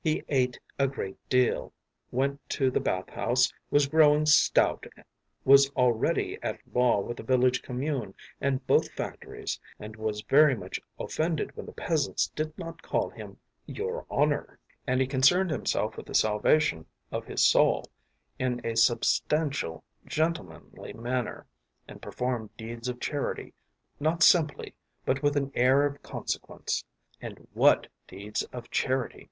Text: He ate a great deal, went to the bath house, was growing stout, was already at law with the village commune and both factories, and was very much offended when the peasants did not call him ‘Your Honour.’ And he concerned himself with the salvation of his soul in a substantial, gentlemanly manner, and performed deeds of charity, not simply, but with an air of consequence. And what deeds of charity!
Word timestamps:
He 0.00 0.22
ate 0.28 0.60
a 0.78 0.86
great 0.86 1.18
deal, 1.28 1.72
went 2.12 2.40
to 2.50 2.70
the 2.70 2.78
bath 2.78 3.08
house, 3.10 3.52
was 3.68 3.88
growing 3.88 4.26
stout, 4.26 4.86
was 5.44 5.70
already 5.70 6.38
at 6.40 6.60
law 6.72 7.00
with 7.00 7.16
the 7.16 7.24
village 7.24 7.62
commune 7.62 8.14
and 8.40 8.64
both 8.64 8.92
factories, 8.92 9.58
and 9.80 9.96
was 9.96 10.20
very 10.20 10.54
much 10.54 10.80
offended 11.00 11.56
when 11.56 11.66
the 11.66 11.72
peasants 11.72 12.28
did 12.28 12.56
not 12.56 12.80
call 12.82 13.10
him 13.10 13.38
‘Your 13.66 14.06
Honour.’ 14.08 14.60
And 14.86 15.00
he 15.00 15.06
concerned 15.08 15.50
himself 15.50 15.96
with 15.96 16.06
the 16.06 16.14
salvation 16.14 16.86
of 17.10 17.24
his 17.26 17.44
soul 17.44 17.82
in 18.38 18.64
a 18.64 18.76
substantial, 18.76 19.82
gentlemanly 20.06 20.92
manner, 20.92 21.46
and 21.88 22.00
performed 22.00 22.56
deeds 22.56 22.88
of 22.88 23.00
charity, 23.00 23.52
not 23.98 24.22
simply, 24.22 24.76
but 25.04 25.24
with 25.24 25.34
an 25.36 25.50
air 25.56 25.84
of 25.84 26.00
consequence. 26.04 26.84
And 27.20 27.48
what 27.54 27.88
deeds 28.06 28.44
of 28.52 28.70
charity! 28.70 29.28